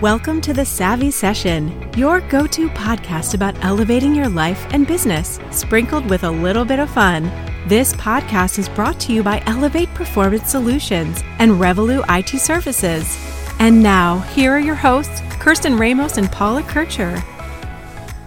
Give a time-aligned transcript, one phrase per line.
[0.00, 5.40] Welcome to the Savvy Session, your go to podcast about elevating your life and business,
[5.50, 7.24] sprinkled with a little bit of fun.
[7.66, 13.18] This podcast is brought to you by Elevate Performance Solutions and Revolut IT Services.
[13.58, 17.20] And now, here are your hosts, Kirsten Ramos and Paula Kircher.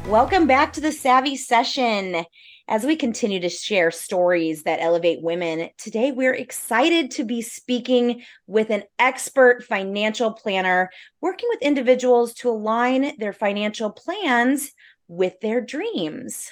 [0.08, 2.26] Welcome back to the Savvy Session.
[2.72, 8.24] As we continue to share stories that elevate women, today we're excited to be speaking
[8.48, 10.90] with an expert financial planner
[11.20, 14.72] working with individuals to align their financial plans
[15.10, 16.50] with their dreams.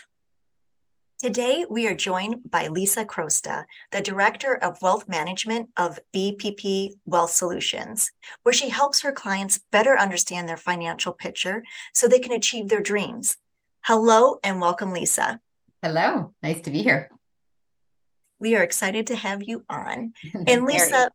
[1.20, 7.32] Today, we are joined by Lisa Crosta, the Director of Wealth Management of BPP Wealth
[7.32, 8.12] Solutions,
[8.44, 12.82] where she helps her clients better understand their financial picture so they can achieve their
[12.82, 13.38] dreams.
[13.86, 15.40] Hello and welcome, Lisa.
[15.82, 17.10] Hello, nice to be here.
[18.38, 20.14] We are excited to have you on.
[20.48, 21.10] And Lisa,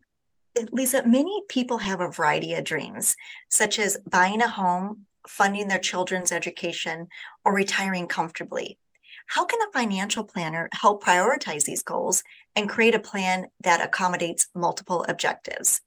[0.72, 3.14] Lisa, many people have a variety of dreams,
[3.50, 7.08] such as buying a home, funding their children's education,
[7.44, 8.78] or retiring comfortably.
[9.26, 12.22] How can a financial planner help prioritize these goals
[12.56, 15.82] and create a plan that accommodates multiple objectives?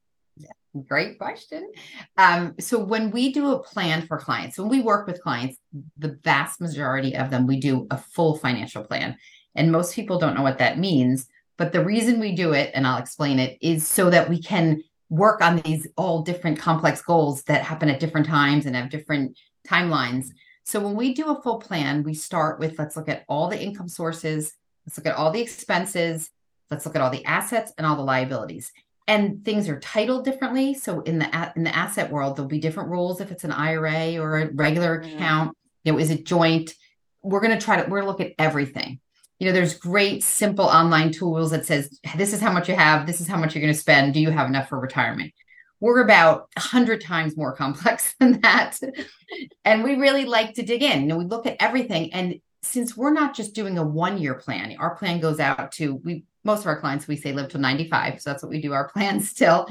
[0.86, 1.72] Great question.
[2.17, 5.58] Um, so when we do a plan for clients, when we work with clients,
[5.97, 9.17] the vast majority of them, we do a full financial plan.
[9.55, 11.28] And most people don't know what that means.
[11.58, 14.83] But the reason we do it, and I'll explain it, is so that we can
[15.09, 19.38] work on these all different complex goals that happen at different times and have different
[19.67, 20.28] timelines.
[20.66, 23.59] So when we do a full plan, we start with let's look at all the
[23.59, 24.53] income sources,
[24.86, 26.30] let's look at all the expenses,
[26.70, 28.72] let's look at all the assets and all the liabilities
[29.08, 30.74] and things are titled differently.
[30.74, 34.18] So in the in the asset world, there'll be different rules if it's an IRA
[34.18, 35.16] or a regular mm-hmm.
[35.16, 35.58] account.
[35.84, 36.74] You know, is it joint?
[37.24, 39.00] We're going to try to we're going to look at everything.
[39.40, 43.06] You know, there's great simple online tools that says this is how much you have,
[43.06, 44.14] this is how much you're going to spend.
[44.14, 45.32] Do you have enough for retirement?
[45.80, 48.78] We're about a hundred times more complex than that,
[49.64, 51.02] and we really like to dig in.
[51.02, 54.34] You know, we look at everything, and since we're not just doing a one year
[54.34, 57.60] plan, our plan goes out to we most of our clients we say live to
[57.60, 59.68] 95 so that's what we do our plans still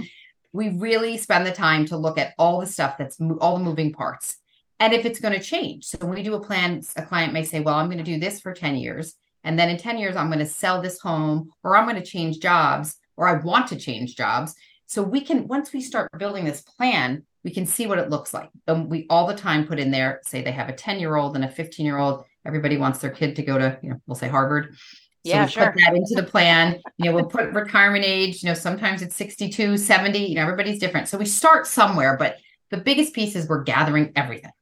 [0.52, 3.92] we really spend the time to look at all the stuff that's all the moving
[3.92, 4.36] parts
[4.78, 5.84] and if it's going to change.
[5.86, 8.20] So when we do a plan a client may say well i'm going to do
[8.20, 9.14] this for 10 years
[9.44, 12.10] and then in 10 years i'm going to sell this home or i'm going to
[12.10, 14.54] change jobs or i want to change jobs.
[14.88, 18.34] So we can once we start building this plan we can see what it looks
[18.34, 18.50] like.
[18.66, 21.36] And we all the time put in there say they have a 10 year old
[21.36, 24.16] and a 15 year old everybody wants their kid to go to you know we'll
[24.16, 24.76] say harvard
[25.26, 25.72] yeah, we sure.
[25.72, 26.80] put that into the plan.
[26.98, 30.78] You know, we'll put retirement age, you know, sometimes it's 62, 70, you know, everybody's
[30.78, 31.08] different.
[31.08, 32.38] So we start somewhere, but
[32.70, 34.52] the biggest piece is we're gathering everything.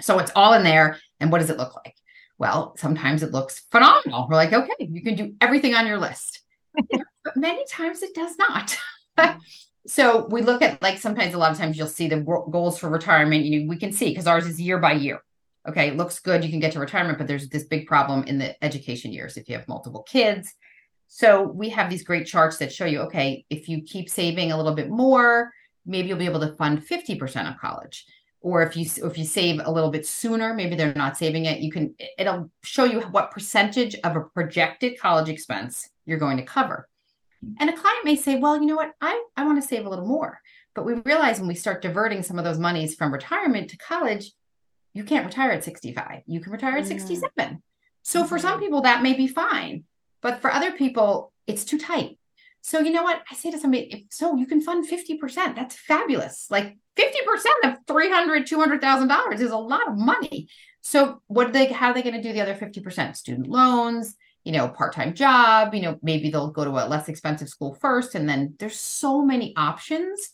[0.00, 0.98] So it's all in there.
[1.18, 1.94] And what does it look like?
[2.38, 4.26] Well, sometimes it looks phenomenal.
[4.28, 6.40] We're like, okay, you can do everything on your list.
[6.74, 8.76] but many times it does not.
[9.86, 12.88] so we look at like sometimes a lot of times you'll see the goals for
[12.88, 13.44] retirement.
[13.44, 15.20] You know, we can see because ours is year by year
[15.68, 18.38] okay, it looks good, you can get to retirement, but there's this big problem in
[18.38, 20.54] the education years if you have multiple kids.
[21.08, 24.56] So we have these great charts that show you, okay, if you keep saving a
[24.56, 25.52] little bit more,
[25.84, 28.06] maybe you'll be able to fund 50% of college.
[28.42, 31.60] Or if you if you save a little bit sooner, maybe they're not saving it,
[31.60, 36.42] you can it'll show you what percentage of a projected college expense you're going to
[36.42, 36.88] cover.
[37.58, 39.88] And a client may say, well, you know what, I, I want to save a
[39.88, 40.40] little more.
[40.74, 44.32] But we realize when we start diverting some of those monies from retirement to college,
[44.92, 46.22] you can't retire at 65.
[46.26, 47.62] You can retire at 67.
[48.02, 48.60] So for some mm-hmm.
[48.60, 49.84] people, that may be fine.
[50.20, 52.18] But for other people, it's too tight.
[52.62, 53.22] So you know what?
[53.30, 55.56] I say to somebody, if so you can fund 50%.
[55.56, 56.48] That's fabulous.
[56.50, 57.06] Like 50%
[57.64, 60.48] of 300, $200,000 is a lot of money.
[60.82, 63.16] So what they, how are they going to do the other 50%?
[63.16, 64.14] Student loans,
[64.44, 68.14] you know, part-time job, you know, maybe they'll go to a less expensive school first.
[68.14, 70.30] And then there's so many options.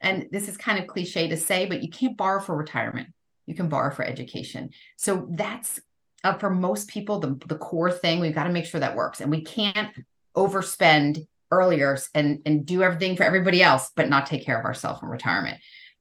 [0.00, 3.08] And this is kind of cliche to say, but you can't borrow for retirement
[3.48, 4.70] you can borrow for education.
[4.96, 5.80] So that's
[6.22, 8.20] uh, for most people the, the core thing.
[8.20, 9.88] We've got to make sure that works, and we can't
[10.36, 15.02] overspend earlier and and do everything for everybody else, but not take care of ourselves
[15.02, 15.58] in retirement.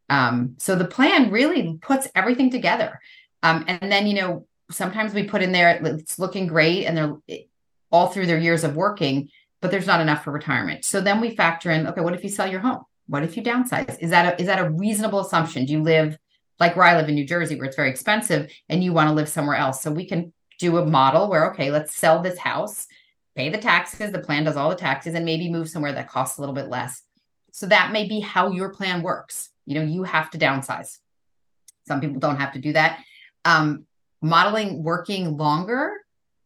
[0.10, 3.00] Um, so the plan really puts everything together.
[3.44, 7.40] Um, and then you know sometimes we put in there it's looking great, and they're
[7.90, 9.30] all through their years of working,
[9.62, 10.84] but there's not enough for retirement.
[10.84, 12.84] So then we factor in okay, what if you sell your home?
[13.08, 13.98] What if you downsize?
[14.02, 15.66] Is that a, is that a reasonable assumption?
[15.66, 16.18] Do you live
[16.60, 19.14] like where I live in New Jersey, where it's very expensive, and you want to
[19.14, 19.82] live somewhere else.
[19.82, 22.88] So we can do a model where, okay, let's sell this house,
[23.36, 26.38] pay the taxes, the plan does all the taxes, and maybe move somewhere that costs
[26.38, 27.04] a little bit less.
[27.52, 29.50] So that may be how your plan works.
[29.66, 30.98] You know, you have to downsize.
[31.88, 33.00] Some people don't have to do that.
[33.46, 33.86] Um,
[34.22, 35.92] modeling working longer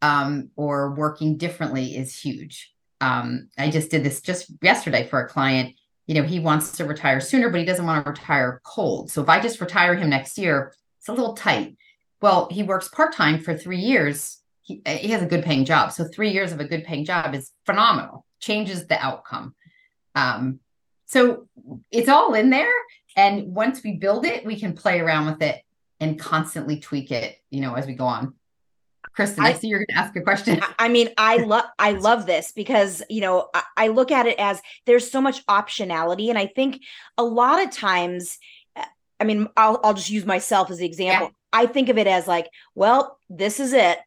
[0.02, 2.72] um, or working differently is huge.
[3.00, 5.74] Um, I just did this just yesterday for a client
[6.06, 9.10] you know, he wants to retire sooner, but he doesn't want to retire cold.
[9.10, 11.76] So if I just retire him next year, it's a little tight.
[12.20, 14.40] Well, he works part time for three years.
[14.62, 15.92] He, he has a good paying job.
[15.92, 19.54] So three years of a good paying job is phenomenal, changes the outcome.
[20.14, 20.60] Um,
[21.06, 21.48] so
[21.90, 22.72] it's all in there.
[23.16, 25.62] And once we build it, we can play around with it
[26.00, 28.34] and constantly tweak it, you know, as we go on.
[29.14, 30.60] Kristen, I, I see you're going to ask a question.
[30.78, 34.38] I mean, I love I love this because you know I, I look at it
[34.38, 36.82] as there's so much optionality, and I think
[37.18, 38.38] a lot of times,
[38.76, 38.84] uh,
[39.20, 41.28] I mean, I'll I'll just use myself as the example.
[41.28, 41.34] Yeah.
[41.52, 43.98] I think of it as like, well, this is it.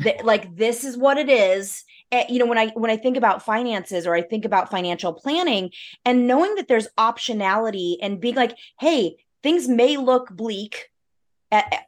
[0.24, 1.84] like this is what it is.
[2.12, 5.12] And, you know, when I when I think about finances or I think about financial
[5.12, 5.70] planning,
[6.04, 10.90] and knowing that there's optionality and being like, hey, things may look bleak
[11.50, 11.86] at,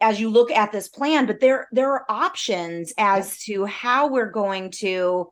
[0.00, 4.30] as you look at this plan but there there are options as to how we're
[4.30, 5.28] going to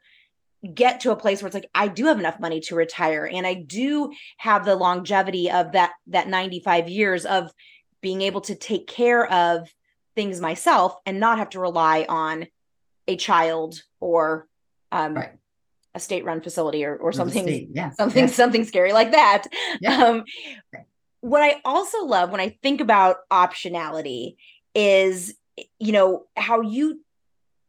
[0.74, 3.46] get to a place where it's like I do have enough money to retire and
[3.46, 7.52] I do have the longevity of that that 95 years of
[8.00, 9.72] being able to take care of
[10.14, 12.46] things myself and not have to rely on
[13.06, 14.48] a child or
[14.92, 15.32] um, right.
[15.94, 17.90] a state run facility or, or something yeah.
[17.90, 18.30] something yeah.
[18.30, 19.44] something scary like that
[19.80, 20.04] yeah.
[20.04, 20.24] um,
[21.20, 24.36] what I also love when I think about optionality
[24.76, 25.34] is
[25.78, 27.00] you know how you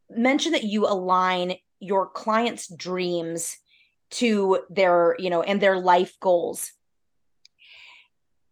[0.09, 3.57] mentioned that you align your clients dreams
[4.09, 6.71] to their you know and their life goals.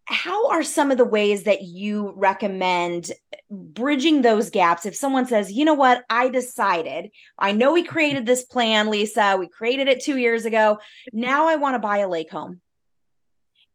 [0.07, 3.11] How are some of the ways that you recommend
[3.49, 4.85] bridging those gaps?
[4.85, 6.05] If someone says you know what?
[6.09, 10.79] I decided i know we created this plan lisa we created it two years ago.
[11.11, 12.61] Now i want to buy a lake home.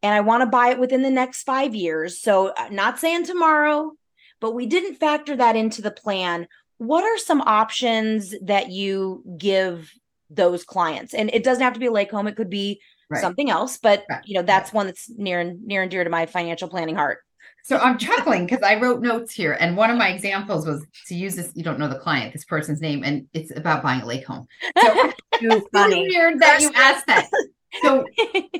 [0.01, 2.19] And i want to buy it within the next five years.
[2.19, 3.91] So uh, not saying tomorrow
[4.41, 6.47] but we didn't factor that into the plan.
[6.77, 9.93] What are some options that you give
[10.29, 11.13] those clients?
[11.13, 13.21] And it doesn't have to be a lake home, it could be right.
[13.21, 14.21] something else, but right.
[14.25, 17.19] you know, that's one that's near and near and dear to my financial planning heart.
[17.63, 21.15] So I'm chuckling because I wrote notes here, and one of my examples was to
[21.15, 21.51] use this.
[21.53, 24.47] You don't know the client, this person's name, and it's about buying a lake home.
[24.81, 26.07] So Too funny.
[26.09, 27.29] weird that you asked that.
[27.81, 28.09] So one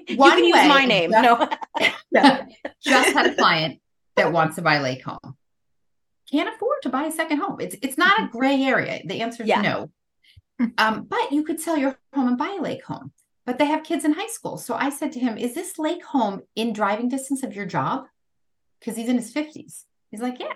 [0.08, 1.12] you can use my name.
[1.12, 2.46] Just, no,
[2.82, 3.82] just had a client
[4.16, 5.36] that wants to buy a lake home
[6.32, 7.60] can't afford to buy a second home.
[7.60, 8.38] It's it's not a mm-hmm.
[8.38, 9.02] gray area.
[9.06, 9.62] The answer is yeah.
[9.62, 9.92] no.
[10.78, 13.12] Um, but you could sell your home and buy a lake home.
[13.48, 14.60] But they have kids in high school.
[14.60, 18.06] So I said to him, Is this lake home in driving distance of your job?
[18.80, 19.86] Because he's in his 50s.
[20.12, 20.54] He's like, Yeah.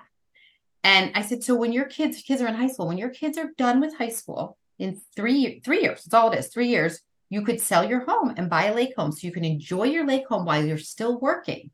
[0.83, 3.39] And I said, So when your kids, kids are in high school, when your kids
[3.39, 7.01] are done with high school in three three years, that's all it is, three years,
[7.30, 10.06] you could sell your home and buy a lake home so you can enjoy your
[10.06, 11.72] lake home while you're still working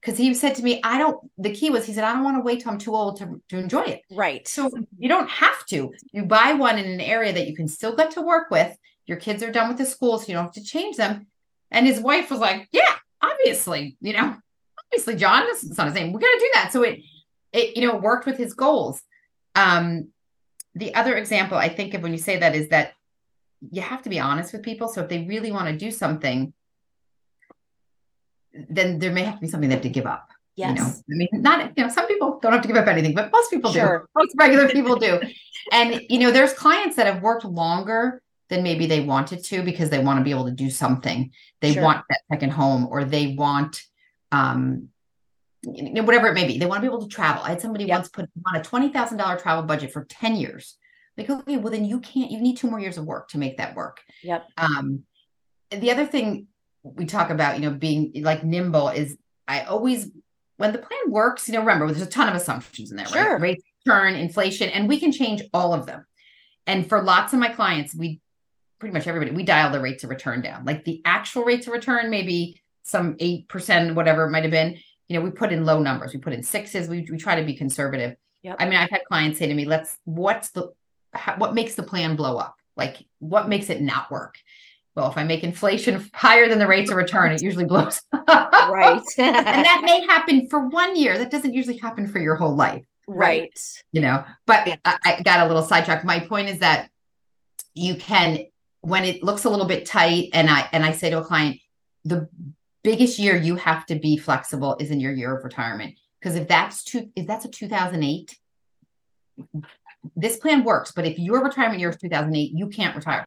[0.00, 2.38] because he said to me, I don't, the key was, he said, I don't want
[2.38, 4.02] to wait till I'm too old to, to enjoy it.
[4.10, 4.46] Right.
[4.48, 5.92] So you don't have to.
[6.12, 8.74] You buy one in an area that you can still get to work with.
[9.06, 11.26] Your kids are done with the school, so you don't have to change them.
[11.70, 14.36] And his wife was like, Yeah, obviously, you know,
[14.86, 16.12] obviously, John, this is not his name.
[16.12, 16.72] We're going to do that.
[16.72, 17.00] So it,
[17.52, 19.02] it, you know, worked with his goals.
[19.54, 20.08] Um,
[20.74, 22.92] the other example I think of when you say that is that
[23.70, 24.88] you have to be honest with people.
[24.88, 26.54] So if they really want to do something,
[28.52, 30.30] then there may have to be something they have to give up.
[30.56, 30.68] Yes.
[30.68, 33.14] You know, I mean, not, you know, some people don't have to give up anything,
[33.14, 34.08] but most people sure.
[34.14, 34.20] do.
[34.22, 35.20] Most regular people do.
[35.72, 39.90] And, you know, there's clients that have worked longer than maybe they wanted to because
[39.90, 41.30] they want to be able to do something.
[41.60, 41.82] They sure.
[41.82, 43.82] want that second home or they want,
[44.32, 44.88] um,
[45.62, 46.58] you know, whatever it may be.
[46.58, 47.42] They want to be able to travel.
[47.42, 47.98] I had somebody yep.
[47.98, 50.76] once put on a $20,000 travel budget for 10 years.
[51.16, 53.58] Like, okay, well, then you can't, you need two more years of work to make
[53.58, 54.00] that work.
[54.22, 54.46] Yep.
[54.56, 55.04] Um,
[55.70, 56.48] the other thing
[56.82, 60.10] we talk about, you know, being like nimble is I always
[60.56, 63.32] when the plan works, you know, remember there's a ton of assumptions in there, sure.
[63.32, 63.40] right?
[63.40, 66.04] Rates, turn, inflation, and we can change all of them.
[66.66, 68.20] And for lots of my clients, we
[68.78, 70.64] pretty much everybody, we dial the rates of return down.
[70.64, 74.78] Like the actual rates of return, maybe some 8%, whatever it might have been.
[75.08, 77.46] You know, we put in low numbers, we put in sixes, we, we try to
[77.46, 78.16] be conservative.
[78.42, 78.56] Yep.
[78.58, 80.72] I mean, I've had clients say to me, let's, what's the,
[81.12, 82.56] how, what makes the plan blow up?
[82.76, 84.36] Like, what makes it not work?
[85.00, 88.02] Well, if I make inflation higher than the rates of return, it usually blows.
[88.12, 88.70] Up.
[88.70, 89.00] Right.
[89.18, 91.16] and that may happen for one year.
[91.16, 92.84] That doesn't usually happen for your whole life.
[93.08, 93.58] Right.
[93.92, 96.04] You know, but I, I got a little sidetracked.
[96.04, 96.90] My point is that
[97.74, 98.44] you can,
[98.82, 101.58] when it looks a little bit tight, and I and I say to a client,
[102.04, 102.28] the
[102.84, 105.96] biggest year you have to be flexible is in your year of retirement.
[106.20, 108.38] Because if that's two, if that's a 2008,
[110.14, 110.92] this plan works.
[110.92, 113.24] But if your retirement year is 2008, you can't retire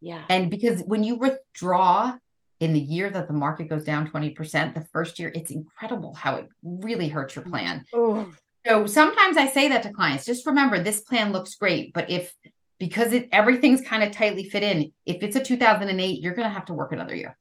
[0.00, 0.24] yeah.
[0.28, 2.16] And because when you withdraw
[2.58, 6.36] in the year that the market goes down 20%, the first year, it's incredible how
[6.36, 7.84] it really hurts your plan.
[7.94, 8.32] Oh.
[8.66, 12.34] So sometimes I say that to clients just remember this plan looks great, but if
[12.78, 16.52] because it everything's kind of tightly fit in, if it's a 2008, you're going to
[16.52, 17.36] have to work another year.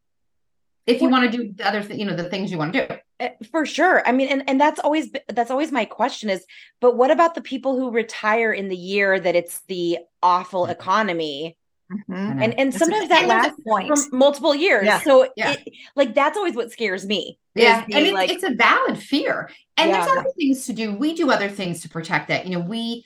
[0.85, 2.87] if you want to do the other th- you know the things you want to
[2.87, 6.45] do uh, for sure i mean and, and that's always that's always my question is
[6.79, 10.71] but what about the people who retire in the year that it's the awful mm-hmm.
[10.71, 11.57] economy
[11.91, 12.41] mm-hmm.
[12.41, 14.99] and and sometimes that lasts for multiple years yeah.
[15.01, 15.51] so yeah.
[15.51, 19.49] It, like that's always what scares me yeah and it, like, it's a valid fear
[19.77, 20.05] and yeah.
[20.05, 23.05] there's other things to do we do other things to protect that you know we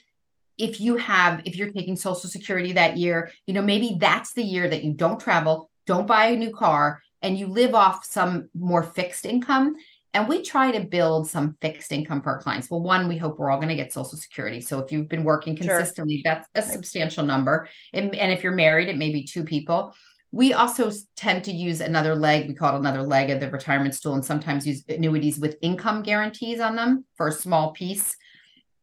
[0.58, 4.42] if you have if you're taking social security that year you know maybe that's the
[4.42, 8.50] year that you don't travel don't buy a new car and you live off some
[8.54, 9.76] more fixed income.
[10.14, 12.70] And we try to build some fixed income for our clients.
[12.70, 14.60] Well, one, we hope we're all going to get Social Security.
[14.60, 16.36] So if you've been working consistently, sure.
[16.54, 17.68] that's a substantial number.
[17.92, 19.92] And, and if you're married, it may be two people.
[20.30, 23.94] We also tend to use another leg, we call it another leg of the retirement
[23.94, 28.16] stool, and sometimes use annuities with income guarantees on them for a small piece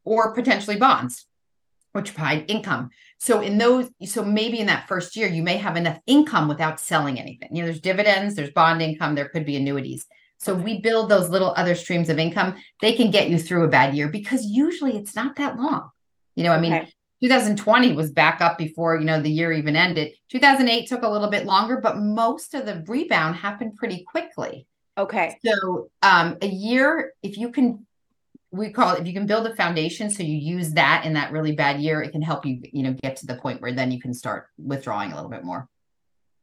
[0.04, 1.28] or potentially bonds,
[1.94, 2.90] which provide income.
[3.20, 6.80] So in those, so maybe in that first year, you may have enough income without
[6.80, 7.50] selling anything.
[7.54, 10.06] You know, there's dividends, there's bond income, there could be annuities.
[10.42, 12.56] So we build those little other streams of income.
[12.82, 15.90] They can get you through a bad year because usually it's not that long.
[16.36, 16.92] You know, I mean, okay.
[17.22, 20.14] 2020 was back up before, you know, the year even ended.
[20.30, 24.66] 2008 took a little bit longer, but most of the rebound happened pretty quickly.
[24.98, 25.38] Okay.
[25.46, 27.86] So um, a year, if you can
[28.54, 31.32] we call it if you can build a foundation so you use that in that
[31.32, 33.92] really bad year it can help you you know get to the point where then
[33.92, 35.70] you can start withdrawing a little bit more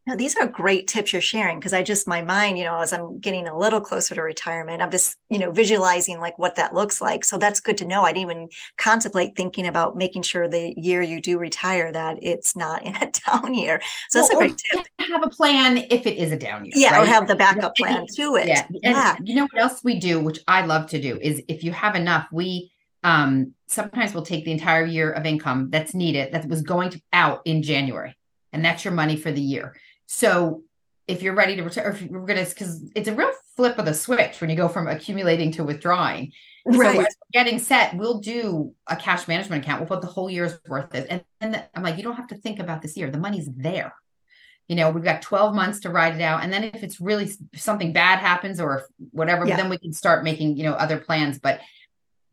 [0.08, 2.94] now, these are great tips you're sharing because I just, my mind, you know, as
[2.94, 6.72] I'm getting a little closer to retirement, I'm just, you know, visualizing like what that
[6.72, 7.26] looks like.
[7.26, 8.04] So that's good to know.
[8.04, 8.48] I didn't even
[8.78, 13.10] contemplate thinking about making sure the year you do retire that it's not in a
[13.26, 13.82] down year.
[14.08, 14.86] So well, that's a great tip.
[15.10, 16.72] Have a plan if it is a down year.
[16.74, 17.02] Yeah, right?
[17.02, 18.48] or have the backup plan to it.
[18.48, 18.64] Yeah.
[18.66, 19.16] And yeah.
[19.22, 21.94] you know what else we do, which I love to do, is if you have
[21.94, 22.72] enough, we
[23.04, 27.00] um sometimes we'll take the entire year of income that's needed that was going to
[27.12, 28.16] out in January.
[28.54, 29.74] And that's your money for the year.
[30.08, 30.62] So
[31.06, 33.84] if you're ready to retire, if you're going to, because it's a real flip of
[33.84, 36.32] the switch when you go from accumulating to withdrawing.
[36.64, 36.96] Right.
[36.96, 39.80] So getting set, we'll do a cash management account.
[39.80, 42.36] We'll put the whole year's worth of, and, and I'm like, you don't have to
[42.36, 43.10] think about this year.
[43.10, 43.94] The money's there.
[44.66, 46.42] You know, we've got 12 months to ride it out.
[46.42, 49.56] And then if it's really something bad happens or whatever, yeah.
[49.56, 51.38] then we can start making, you know, other plans.
[51.38, 51.60] But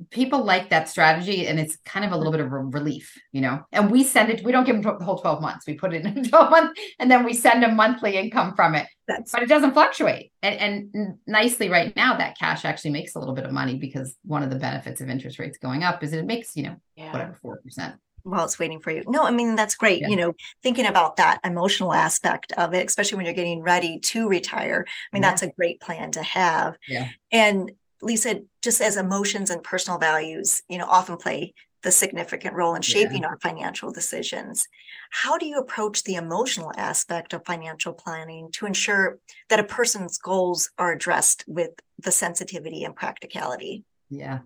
[0.10, 3.40] people like that strategy and it's kind of a little bit of a relief you
[3.40, 5.94] know and we send it we don't give them the whole 12 months we put
[5.94, 9.44] it in 12 months and then we send a monthly income from it That's- but
[9.44, 13.46] it doesn't fluctuate and, and nicely right now that cash actually makes a little bit
[13.46, 16.56] of money because one of the benefits of interest rates going up is it makes
[16.56, 17.12] you know yeah.
[17.12, 19.04] whatever 4% while it's waiting for you.
[19.08, 20.02] No, I mean, that's great.
[20.02, 20.08] Yeah.
[20.10, 20.34] You know,
[20.64, 24.84] thinking about that emotional aspect of it, especially when you're getting ready to retire.
[24.88, 25.30] I mean, yeah.
[25.30, 26.76] that's a great plan to have.
[26.88, 27.10] Yeah.
[27.32, 27.72] And
[28.02, 31.54] Lisa, just as emotions and personal values, you know, often play
[31.86, 33.28] the significant role in shaping yeah.
[33.28, 34.68] our financial decisions.
[35.12, 40.18] How do you approach the emotional aspect of financial planning to ensure that a person's
[40.18, 43.84] goals are addressed with the sensitivity and practicality?
[44.10, 44.40] Yeah.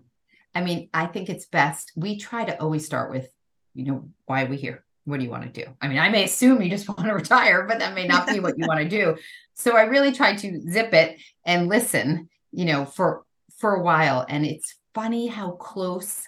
[0.54, 1.92] I mean, I think it's best.
[1.96, 3.32] We try to always start with,
[3.74, 4.84] you know, why are we here?
[5.04, 5.70] What do you want to do?
[5.80, 8.40] I mean, I may assume you just want to retire, but that may not be
[8.40, 9.16] what you want to do.
[9.54, 13.24] So I really try to zip it and listen, you know, for
[13.60, 14.24] for a while.
[14.28, 16.26] And it's funny how close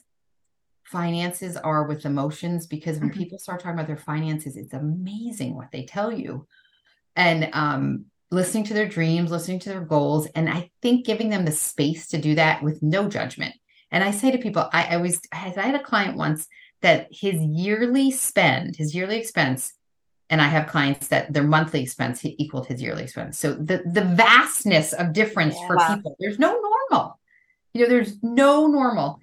[0.85, 3.19] finances are with emotions because when mm-hmm.
[3.19, 6.47] people start talking about their finances, it's amazing what they tell you.
[7.17, 10.27] And um, listening to their dreams, listening to their goals.
[10.35, 13.55] And I think giving them the space to do that with no judgment.
[13.91, 16.47] And I say to people, I, I was, I had a client once
[16.83, 19.73] that his yearly spend, his yearly expense,
[20.33, 23.39] and I have clients that their monthly expense equaled his yearly expense.
[23.39, 25.67] So the the vastness of difference yeah.
[25.67, 27.21] for people, there's no normal.
[27.75, 29.21] You know, there's no normal.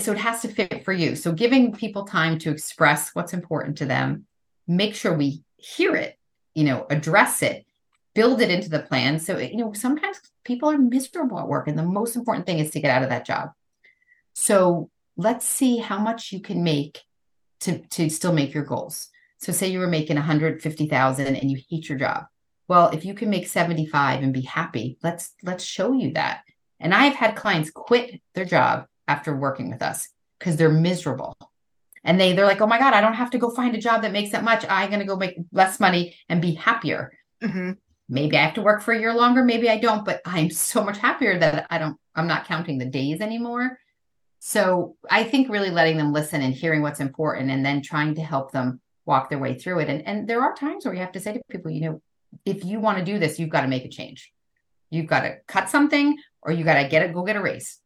[0.00, 1.16] So it has to fit for you.
[1.16, 4.26] So giving people time to express what's important to them,
[4.66, 6.18] make sure we hear it,
[6.54, 7.66] you know, address it,
[8.14, 9.18] build it into the plan.
[9.18, 12.70] So, you know, sometimes people are miserable at work, and the most important thing is
[12.70, 13.50] to get out of that job.
[14.34, 17.00] So let's see how much you can make
[17.60, 19.08] to, to still make your goals.
[19.38, 22.26] So say you were making 150,000 and you hate your job.
[22.68, 26.42] Well, if you can make 75 and be happy, let's let's show you that.
[26.82, 30.08] And I've had clients quit their job after working with us
[30.38, 31.36] because they're miserable.
[32.04, 34.02] And they they're like, "Oh my god, I don't have to go find a job
[34.02, 34.66] that makes that much.
[34.68, 37.12] I'm going to go make less money and be happier."
[37.42, 37.72] Mm-hmm.
[38.08, 40.84] Maybe I have to work for a year longer, maybe I don't, but I'm so
[40.84, 43.78] much happier that I don't I'm not counting the days anymore.
[44.40, 48.22] So, I think really letting them listen and hearing what's important and then trying to
[48.22, 49.88] help them walk their way through it.
[49.88, 52.02] And and there are times where you have to say to people, you know,
[52.44, 54.32] if you want to do this, you've got to make a change.
[54.90, 57.78] You've got to cut something or you got to get it, go get a raise.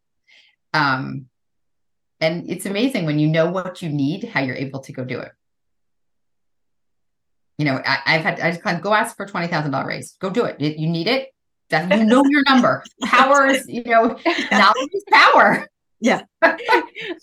[0.73, 1.27] Um,
[2.21, 5.21] and it's amazing when you know what you need, how you're able to go do
[5.21, 5.33] it.
[7.59, 10.31] You know, I, have had, I just kind of go ask for $20,000 raise, go
[10.31, 10.61] do it.
[10.61, 11.31] You need it.
[11.71, 12.85] That you know your number.
[13.05, 14.19] Power is, you know,
[14.53, 15.69] knowledge is power.
[16.01, 16.23] Yeah.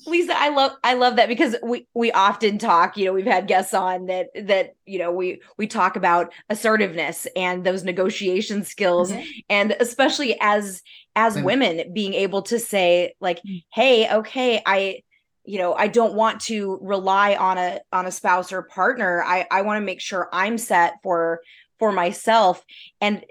[0.08, 3.48] Lisa, I love I love that because we we often talk, you know, we've had
[3.48, 9.12] guests on that that, you know, we we talk about assertiveness and those negotiation skills
[9.12, 9.24] mm-hmm.
[9.50, 10.82] and especially as
[11.16, 11.46] as mm-hmm.
[11.46, 13.64] women being able to say like, mm.
[13.72, 15.04] "Hey, okay, I
[15.46, 19.24] you know, I don't want to rely on a on a spouse or partner.
[19.24, 21.42] I I want to make sure I'm set for
[21.78, 22.64] for myself
[23.02, 23.24] and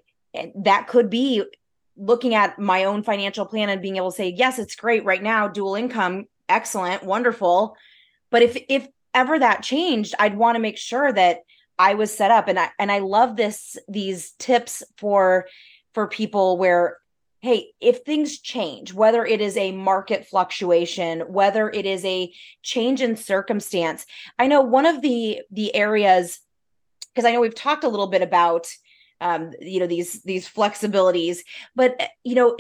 [0.57, 1.45] that could be
[2.05, 5.23] looking at my own financial plan and being able to say yes it's great right
[5.23, 7.77] now dual income excellent wonderful.
[8.31, 11.41] But if if ever that changed i'd want to make sure that
[11.79, 12.49] i was set up.
[12.49, 15.47] And i and i love this these tips for
[15.93, 16.99] for people where
[17.41, 22.33] hey if things change whether it is a market fluctuation whether it is a
[22.63, 24.07] change in circumstance
[24.39, 26.41] i know one of the the areas
[27.13, 28.69] because i know we've talked a little bit about
[29.23, 31.39] um, you know these these flexibilities.
[31.75, 32.57] But eh, you know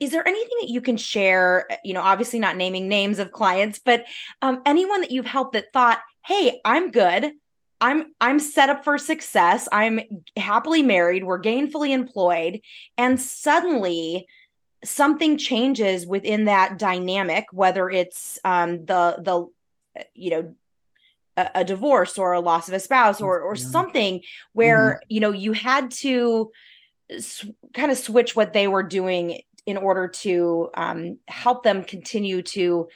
[0.00, 3.32] is there anything that you can share eh, you know obviously not naming names of
[3.32, 4.04] clients but
[4.42, 7.32] um, anyone that you've helped that thought hey i'm good.
[7.80, 9.68] I'm i'm set up for success.
[9.70, 10.00] I'm
[10.36, 11.22] happily married.
[11.24, 12.60] We're gainfully employed.
[12.96, 14.26] And suddenly
[14.84, 19.46] something changes within that dynamic whether it's um, the the
[19.96, 20.54] eh, you know
[21.38, 23.64] a, a divorce or a loss of a spouse or or yeah.
[23.64, 24.20] something
[24.52, 25.06] where mm-hmm.
[25.08, 26.50] you know you had to
[27.18, 32.42] sw- kind of switch what they were doing in order to um, help them continue
[32.42, 32.88] to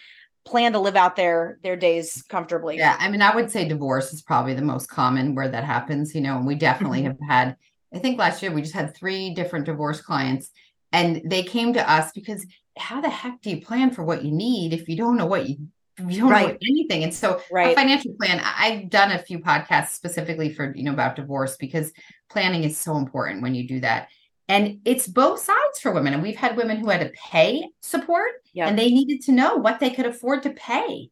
[0.44, 4.12] plan to live out their their days comfortably yeah i mean i would say divorce
[4.12, 7.22] is probably the most common where that happens you know and we definitely mm-hmm.
[7.22, 7.56] have had
[7.94, 10.50] i think last year we just had three different divorce clients
[10.90, 12.44] and they came to us because
[12.76, 15.48] how the heck do you plan for what you need if you don't know what
[15.48, 15.58] you
[15.98, 16.48] you don't right.
[16.48, 17.04] know anything.
[17.04, 17.72] And so right.
[17.72, 21.92] a financial plan, I've done a few podcasts specifically for, you know, about divorce because
[22.30, 24.08] planning is so important when you do that.
[24.48, 26.14] And it's both sides for women.
[26.14, 28.68] And we've had women who had to pay support yep.
[28.68, 31.10] and they needed to know what they could afford to pay.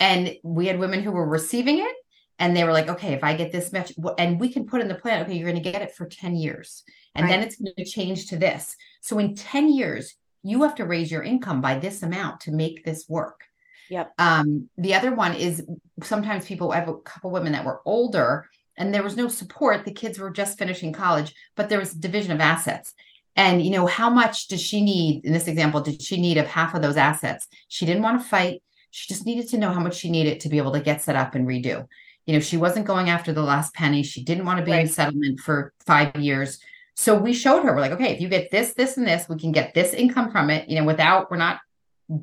[0.00, 1.94] And we had women who were receiving it
[2.38, 4.88] and they were like, okay, if I get this much, and we can put in
[4.88, 6.82] the plan, okay, you're going to get it for 10 years.
[7.14, 7.30] And right.
[7.30, 8.76] then it's going to change to this.
[9.00, 12.84] So in 10 years, you have to raise your income by this amount to make
[12.84, 13.44] this work.
[13.90, 14.12] Yep.
[14.18, 15.64] Um, the other one is
[16.02, 19.84] sometimes people I have a couple women that were older and there was no support.
[19.84, 22.94] The kids were just finishing college, but there was division of assets.
[23.36, 25.80] And you know, how much does she need in this example?
[25.80, 27.46] Did she need of half of those assets?
[27.68, 28.62] She didn't want to fight.
[28.90, 31.16] She just needed to know how much she needed to be able to get set
[31.16, 31.86] up and redo.
[32.26, 34.02] You know, she wasn't going after the last penny.
[34.02, 34.82] She didn't want to be right.
[34.82, 36.58] in settlement for five years.
[36.96, 39.36] So we showed her, we're like, okay, if you get this, this, and this, we
[39.36, 41.58] can get this income from it, you know, without, we're not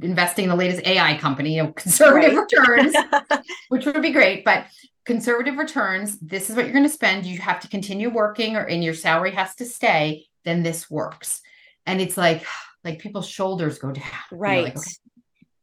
[0.01, 2.47] investing in the latest AI company, you know, conservative right.
[2.51, 2.95] returns,
[3.69, 4.65] which would be great, but
[5.05, 7.25] conservative returns, this is what you're going to spend.
[7.25, 11.41] You have to continue working or and your salary has to stay, then this works.
[11.85, 12.45] And it's like
[12.83, 14.05] like people's shoulders go down.
[14.31, 14.65] Right.
[14.65, 14.91] Like, okay.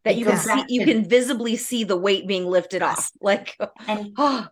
[0.04, 3.10] That you can see you can visibly see the weight being lifted off.
[3.20, 4.16] Like and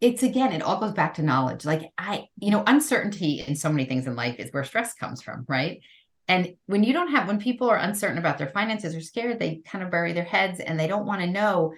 [0.00, 1.64] it's again, it all goes back to knowledge.
[1.64, 5.20] Like I, you know, uncertainty in so many things in life is where stress comes
[5.22, 5.80] from, right?
[6.28, 9.62] And when you don't have, when people are uncertain about their finances or scared, they
[9.66, 11.74] kind of bury their heads and they don't want to know.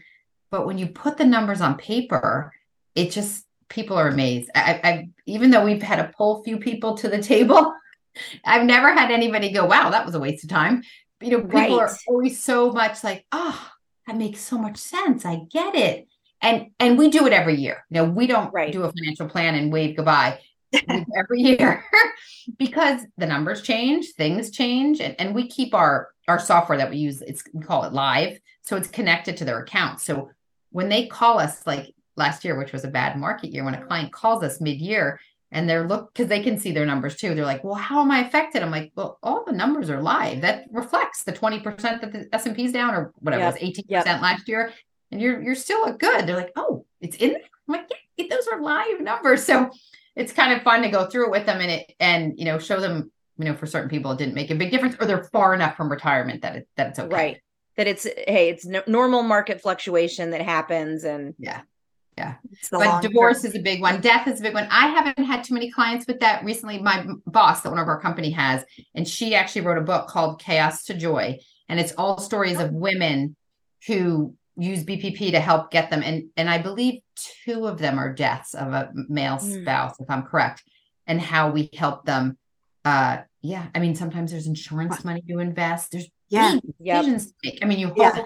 [0.51, 2.53] But when you put the numbers on paper,
[2.95, 4.51] it just, people are amazed.
[4.55, 7.75] I, I even though we've had to pull few people to the table,
[8.45, 10.83] I've never had anybody go, wow, that was a waste of time.
[11.21, 11.71] You know, people right.
[11.73, 13.71] are always so much like, oh,
[14.07, 15.27] that makes so much sense.
[15.27, 16.09] I get it.
[16.41, 17.85] And and we do it every year.
[17.91, 18.73] You know, we don't right.
[18.73, 20.39] do a financial plan and wave goodbye
[21.17, 21.85] every year
[22.59, 26.99] because the numbers change, things change, and, and we keep our our software that we
[26.99, 28.39] use, it's we call it live.
[28.63, 30.01] So it's connected to their account.
[30.01, 30.31] So
[30.71, 33.87] when they call us like last year, which was a bad market year, when a
[33.87, 35.19] client calls us mid-year
[35.51, 37.35] and they're look because they can see their numbers too.
[37.35, 38.63] They're like, well, how am I affected?
[38.63, 40.43] I'm like, well, all the numbers are live.
[40.43, 43.55] That reflects the 20% that the S&P is down or whatever yep.
[43.55, 44.05] was 18% yep.
[44.21, 44.73] last year.
[45.11, 46.27] And you're you're still good.
[46.27, 47.41] They're like, oh, it's in there.
[47.69, 49.43] I'm like, yeah, those are live numbers.
[49.45, 49.71] So
[50.19, 52.59] it's kind of fun to go through it with them and it and you know
[52.59, 55.25] show them you know for certain people it didn't make a big difference or they're
[55.25, 57.15] far enough from retirement that it that it's okay.
[57.15, 57.41] Right.
[57.77, 61.63] That it's hey it's no, normal market fluctuation that happens and yeah.
[62.17, 62.35] Yeah.
[62.73, 63.51] But divorce term.
[63.51, 64.01] is a big one.
[64.01, 64.67] Death is a big one.
[64.73, 66.83] I haven't had too many clients with that recently.
[66.83, 68.65] My boss that one of our company has
[68.97, 72.73] and she actually wrote a book called chaos to joy and it's all stories of
[72.73, 73.37] women
[73.87, 76.03] who use BPP to help get them.
[76.03, 77.03] And and I believe
[77.45, 79.63] two of them are deaths of a male mm.
[79.63, 80.63] spouse, if I'm correct,
[81.07, 82.39] and how we help them.
[82.85, 85.93] Uh, yeah, I mean, sometimes there's insurance money to invest.
[85.93, 87.53] There's yeah, decisions yep.
[87.53, 87.59] to make.
[87.63, 88.25] I mean, you hope yeah.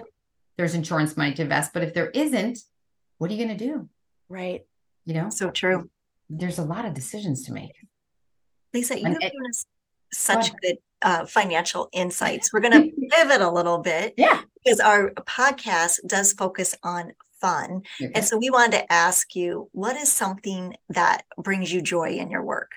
[0.57, 2.59] there's insurance money to invest, but if there isn't,
[3.17, 3.89] what are you going to do?
[4.29, 4.65] Right.
[5.05, 5.89] You know, so true.
[6.29, 7.73] There's a lot of decisions to make.
[8.73, 9.65] Lisa, you have given us
[10.11, 12.51] such good uh, financial insights.
[12.51, 14.15] We're going to pivot a little bit.
[14.17, 14.41] Yeah.
[14.63, 17.83] Because our podcast does focus on fun.
[18.01, 18.11] Okay.
[18.15, 22.31] And so we wanted to ask you what is something that brings you joy in
[22.31, 22.71] your work?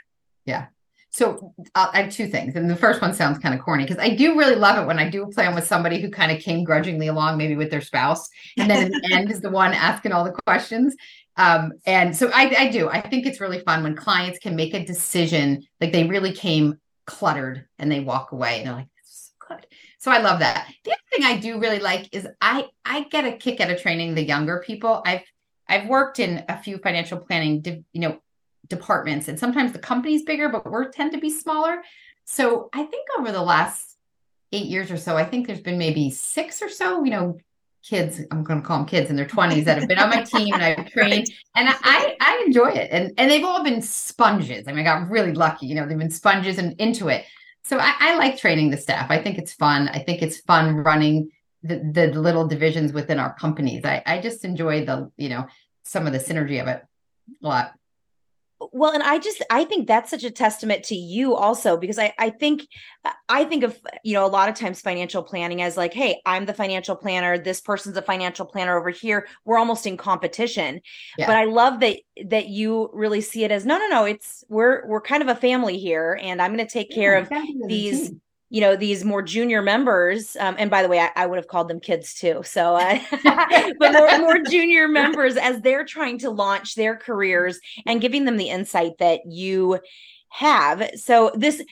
[0.45, 0.67] Yeah.
[1.11, 2.57] So uh, I have two things.
[2.57, 4.99] And the first one sounds kind of corny because I do really love it when
[4.99, 7.81] I do a plan with somebody who kind of came grudgingly along, maybe with their
[7.81, 8.29] spouse.
[8.59, 10.95] And then in the end is the one asking all the questions.
[11.39, 12.89] Um, and so I, I do.
[12.89, 16.79] I think it's really fun when clients can make a decision, like they really came
[17.07, 18.96] cluttered and they walk away and they're like, this is so
[19.49, 19.67] good.
[19.99, 20.69] So I love that.
[20.85, 23.81] The other thing I do really like is I I get a kick out of
[23.81, 25.03] training the younger people.
[25.05, 25.23] I've
[25.69, 28.19] I've worked in a few financial planning, you know,
[28.69, 31.83] departments, and sometimes the company's bigger, but we tend to be smaller.
[32.25, 33.97] So I think over the last
[34.53, 37.39] eight years or so, I think there's been maybe six or so, you know,
[37.89, 40.23] kids i'm going to call them kids in their 20s that have been on my
[40.35, 44.67] team and i've trained and i i enjoy it and and they've all been sponges
[44.67, 47.25] i mean i got really lucky you know they've been sponges and into it
[47.67, 49.11] so I, I like training the staff.
[49.11, 49.89] I think it's fun.
[49.89, 51.31] I think it's fun running
[51.65, 53.85] the, the little divisions within our companies.
[53.85, 55.47] I i just enjoy the you know
[55.83, 56.83] some of the synergy of it
[57.43, 57.73] a lot
[58.73, 62.13] well and i just i think that's such a testament to you also because i
[62.19, 62.67] i think
[63.29, 66.47] i think of you know a lot of times financial planning as like hey i'm
[66.47, 67.39] the financial planner.
[67.39, 69.29] This person's a financial planner over here.
[69.45, 70.81] We're almost in competition.
[71.19, 71.27] Yeah.
[71.27, 74.87] but i love that that you really see it as no no no it's we're
[74.87, 78.13] we're kind of a family here and i'm going to take care yeah, of these
[78.49, 81.49] you know these more junior members um, and by the way I, I, would have
[81.49, 82.43] called them kids too.
[82.45, 82.99] So uh,
[83.79, 88.37] but more, more junior members as they're trying to launch their careers and giving them
[88.37, 89.81] the insight that you
[90.29, 90.91] have.
[90.95, 91.63] So this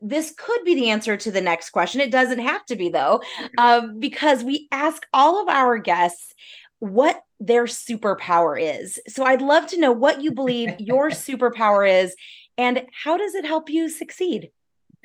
[0.00, 2.00] this could be the answer to the next question.
[2.00, 3.22] It doesn't have to be though
[3.58, 6.34] um, because we ask all of our guests
[6.78, 8.98] what their superpower is.
[9.08, 12.16] So i'd love to know what you believe your superpower is
[12.56, 14.50] and how does it help you succeed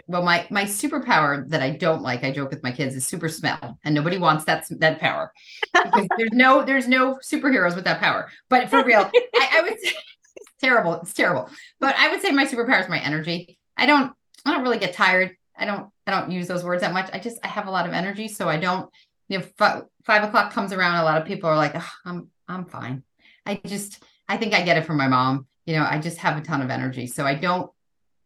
[0.08, 3.30] well my my superpower that i don't like i joke with my kids is super
[3.30, 5.32] smell and nobody wants that that power.
[5.74, 8.30] Because there's no there's no superheroes with that power.
[8.50, 9.92] But for real I, I, would say
[10.36, 11.50] it's terrible it's terrible.
[11.80, 13.58] But i would say my superpower is my energy.
[13.78, 14.14] I don't
[14.46, 15.36] i don't really get tired.
[15.58, 17.10] I don't i don't use those words that much.
[17.14, 18.90] I just i have a lot of energy so i don't
[19.28, 22.30] you know f- five o'clock comes around a lot of people are like oh, i'm
[22.48, 23.04] i'm fine.
[23.46, 25.48] I just i think i get it from my mom.
[25.66, 27.70] You know i just have a ton of energy so i don't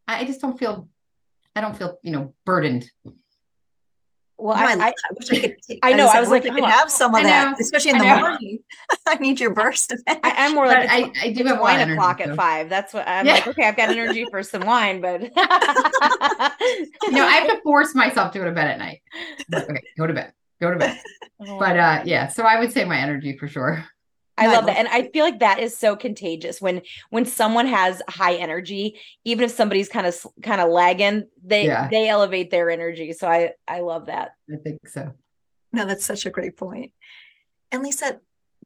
[0.08, 0.88] i just don't feel
[1.56, 2.90] I don't feel, you know, burdened.
[4.38, 5.62] Well, I, I, I, wish I could.
[5.62, 6.08] Take, I know.
[6.08, 8.60] I, was like, I could oh, have some of that, especially in the morning.
[9.08, 9.94] I need your burst.
[10.08, 12.68] I, am more like I, I do have wine o'clock at five.
[12.68, 13.36] That's what I'm yeah.
[13.36, 13.48] like.
[13.48, 16.52] Okay, I've got energy for some wine, but no, I
[17.10, 19.02] have to force myself to go to bed at night.
[19.54, 20.34] Okay, go to bed.
[20.60, 21.00] Go to bed.
[21.40, 21.60] Oh.
[21.60, 23.86] But uh, yeah, so I would say my energy for sure.
[24.38, 24.78] I love that.
[24.78, 29.46] And I feel like that is so contagious when when someone has high energy, even
[29.46, 31.88] if somebody's kind of kind of lagging, they yeah.
[31.90, 33.14] they elevate their energy.
[33.14, 34.32] So I I love that.
[34.52, 35.14] I think so.
[35.72, 36.92] No, that's such a great point.
[37.72, 38.20] And Lisa,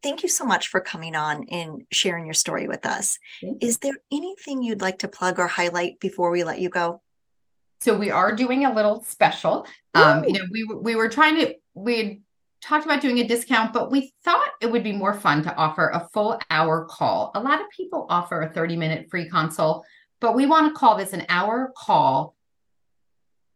[0.03, 3.19] thank you so much for coming on and sharing your story with us.
[3.61, 7.01] Is there anything you'd like to plug or highlight before we let you go?
[7.79, 9.67] So we are doing a little special.
[9.93, 12.21] Um, you know, we we were trying to we
[12.61, 15.89] talked about doing a discount, but we thought it would be more fun to offer
[15.89, 17.31] a full hour call.
[17.35, 19.85] A lot of people offer a 30 minute free consult,
[20.19, 22.35] but we want to call this an hour call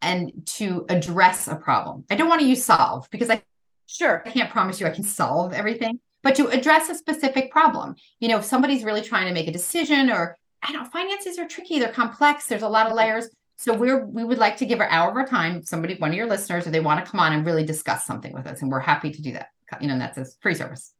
[0.00, 2.04] and to address a problem.
[2.10, 3.42] I don't want to use solve because I
[3.86, 7.94] sure I can't promise you I can solve everything, but to address a specific problem.
[8.20, 11.48] You know, if somebody's really trying to make a decision or I don't finances are
[11.48, 13.28] tricky, they're complex, there's a lot of layers.
[13.56, 16.16] So we're we would like to give an hour of our time, somebody, one of
[16.16, 18.70] your listeners, or they want to come on and really discuss something with us, and
[18.70, 19.48] we're happy to do that.
[19.80, 20.92] You know, and that's a free service.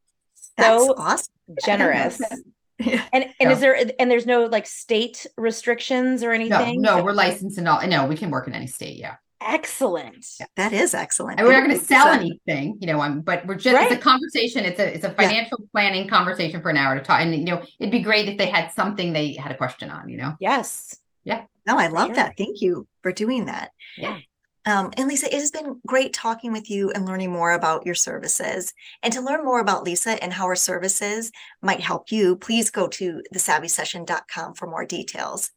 [0.56, 1.34] That's so awesome.
[1.64, 2.20] generous.
[2.78, 3.04] Yeah.
[3.12, 6.80] And and is there and there's no like state restrictions or anything?
[6.80, 7.86] No, no, we're licensed and all.
[7.86, 8.96] No, we can work in any state.
[8.96, 9.16] Yeah.
[9.40, 10.26] Excellent.
[10.40, 11.38] Yeah, that is excellent.
[11.38, 13.00] And we're not going to sell anything, you know.
[13.00, 13.90] I'm, but we're just right.
[13.90, 14.64] it's a conversation.
[14.64, 15.66] It's a it's a financial yeah.
[15.72, 17.20] planning conversation for an hour to talk.
[17.20, 20.08] And you know, it'd be great if they had something they had a question on.
[20.08, 20.34] You know.
[20.40, 20.96] Yes.
[21.24, 21.44] Yeah.
[21.66, 22.16] No, I love sure.
[22.16, 22.37] that.
[22.37, 23.70] Thank you for doing that.
[23.96, 24.18] Yeah.
[24.64, 27.96] Um, and Lisa, it has been great talking with you and learning more about your
[27.96, 28.72] services.
[29.02, 32.87] And to learn more about Lisa and how her services might help you, please go
[32.88, 35.50] to thesavvysession.com for more details.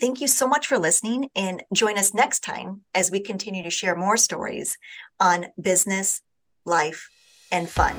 [0.00, 3.70] Thank you so much for listening and join us next time as we continue to
[3.70, 4.76] share more stories
[5.20, 6.20] on business,
[6.64, 7.08] life,
[7.52, 7.94] and fun.